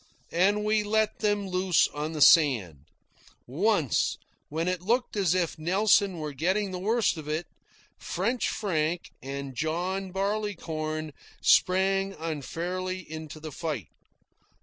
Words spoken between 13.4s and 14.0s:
fight.